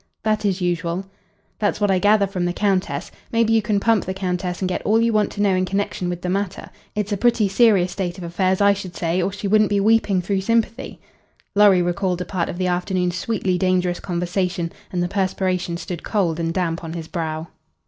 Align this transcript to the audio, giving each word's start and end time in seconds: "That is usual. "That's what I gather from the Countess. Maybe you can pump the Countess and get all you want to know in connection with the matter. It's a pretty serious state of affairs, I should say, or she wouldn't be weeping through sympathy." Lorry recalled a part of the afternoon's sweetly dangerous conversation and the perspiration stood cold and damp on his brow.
"That 0.23 0.45
is 0.45 0.61
usual. 0.61 1.05
"That's 1.59 1.79
what 1.79 1.91
I 1.91 1.99
gather 1.99 2.25
from 2.25 2.45
the 2.45 2.53
Countess. 2.53 3.11
Maybe 3.31 3.53
you 3.53 3.61
can 3.61 3.79
pump 3.79 4.05
the 4.05 4.15
Countess 4.15 4.59
and 4.59 4.67
get 4.67 4.81
all 4.81 4.99
you 4.99 5.13
want 5.13 5.29
to 5.33 5.43
know 5.43 5.53
in 5.53 5.63
connection 5.63 6.09
with 6.09 6.23
the 6.23 6.27
matter. 6.29 6.71
It's 6.95 7.11
a 7.11 7.17
pretty 7.17 7.47
serious 7.47 7.91
state 7.91 8.17
of 8.17 8.23
affairs, 8.23 8.61
I 8.61 8.73
should 8.73 8.95
say, 8.95 9.21
or 9.21 9.31
she 9.31 9.47
wouldn't 9.47 9.69
be 9.69 9.79
weeping 9.79 10.19
through 10.23 10.41
sympathy." 10.41 10.99
Lorry 11.53 11.83
recalled 11.83 12.19
a 12.21 12.25
part 12.25 12.49
of 12.49 12.57
the 12.57 12.65
afternoon's 12.65 13.15
sweetly 13.15 13.59
dangerous 13.59 13.99
conversation 13.99 14.71
and 14.91 15.03
the 15.03 15.07
perspiration 15.07 15.77
stood 15.77 16.01
cold 16.01 16.39
and 16.39 16.51
damp 16.51 16.83
on 16.83 16.93
his 16.93 17.07
brow. 17.07 17.49